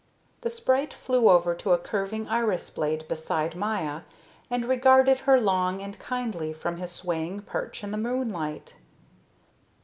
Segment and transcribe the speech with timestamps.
[0.41, 4.01] The sprite flew over to a curving iris blade beside Maya
[4.49, 8.77] and regarded her long and kindly from his swaying perch in the moonlight.